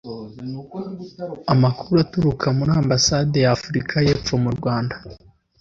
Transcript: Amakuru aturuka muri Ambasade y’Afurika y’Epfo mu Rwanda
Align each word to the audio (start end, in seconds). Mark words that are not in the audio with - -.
Amakuru 1.53 1.97
aturuka 2.05 2.47
muri 2.57 2.71
Ambasade 2.81 3.37
y’Afurika 3.45 3.95
y’Epfo 4.05 4.33
mu 4.43 4.51
Rwanda 4.57 4.95